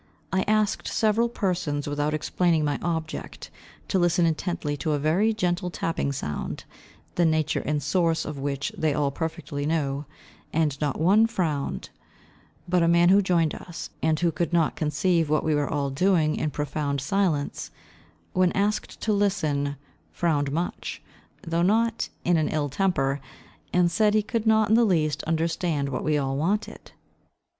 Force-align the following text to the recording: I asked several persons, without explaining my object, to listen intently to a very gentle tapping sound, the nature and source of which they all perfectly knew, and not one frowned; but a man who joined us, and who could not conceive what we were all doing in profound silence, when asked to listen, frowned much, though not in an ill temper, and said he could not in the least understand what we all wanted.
I 0.33 0.41
asked 0.47 0.87
several 0.87 1.29
persons, 1.29 1.87
without 1.87 2.15
explaining 2.15 2.65
my 2.65 2.79
object, 2.81 3.51
to 3.89 3.99
listen 3.99 4.25
intently 4.25 4.75
to 4.77 4.93
a 4.93 4.97
very 4.97 5.31
gentle 5.31 5.69
tapping 5.69 6.11
sound, 6.11 6.63
the 7.13 7.23
nature 7.23 7.59
and 7.59 7.83
source 7.83 8.25
of 8.25 8.39
which 8.39 8.73
they 8.75 8.95
all 8.95 9.11
perfectly 9.11 9.67
knew, 9.67 10.05
and 10.51 10.81
not 10.81 10.99
one 10.99 11.27
frowned; 11.27 11.91
but 12.67 12.81
a 12.81 12.87
man 12.87 13.09
who 13.09 13.21
joined 13.21 13.53
us, 13.53 13.91
and 14.01 14.19
who 14.21 14.31
could 14.31 14.51
not 14.51 14.75
conceive 14.75 15.29
what 15.29 15.43
we 15.43 15.53
were 15.53 15.69
all 15.69 15.91
doing 15.91 16.35
in 16.35 16.49
profound 16.49 16.99
silence, 16.99 17.69
when 18.33 18.51
asked 18.53 18.99
to 19.01 19.13
listen, 19.13 19.75
frowned 20.11 20.51
much, 20.51 20.99
though 21.43 21.61
not 21.61 22.09
in 22.25 22.37
an 22.37 22.49
ill 22.49 22.69
temper, 22.69 23.21
and 23.71 23.91
said 23.91 24.15
he 24.15 24.23
could 24.23 24.47
not 24.47 24.67
in 24.67 24.73
the 24.73 24.83
least 24.83 25.21
understand 25.25 25.89
what 25.89 26.03
we 26.03 26.17
all 26.17 26.35
wanted. 26.35 26.91